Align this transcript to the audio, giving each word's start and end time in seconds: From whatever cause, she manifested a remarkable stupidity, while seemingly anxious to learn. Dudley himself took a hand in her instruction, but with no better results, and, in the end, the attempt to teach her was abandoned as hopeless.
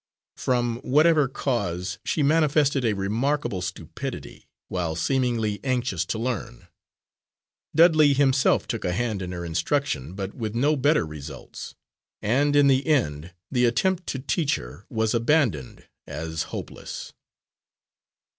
From 0.37 0.77
whatever 0.77 1.27
cause, 1.27 1.99
she 2.03 2.23
manifested 2.23 2.83
a 2.83 2.93
remarkable 2.93 3.61
stupidity, 3.61 4.47
while 4.67 4.95
seemingly 4.95 5.59
anxious 5.63 6.05
to 6.05 6.17
learn. 6.17 6.67
Dudley 7.75 8.13
himself 8.13 8.67
took 8.67 8.83
a 8.83 8.93
hand 8.93 9.21
in 9.21 9.31
her 9.31 9.45
instruction, 9.45 10.15
but 10.15 10.33
with 10.33 10.55
no 10.55 10.75
better 10.75 11.05
results, 11.05 11.75
and, 12.19 12.55
in 12.55 12.65
the 12.65 12.87
end, 12.87 13.35
the 13.51 13.65
attempt 13.65 14.07
to 14.07 14.17
teach 14.17 14.55
her 14.55 14.87
was 14.89 15.13
abandoned 15.13 15.85
as 16.07 16.45
hopeless. 16.49 17.13